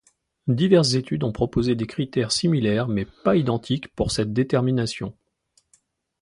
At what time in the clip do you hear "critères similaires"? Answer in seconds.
1.85-2.87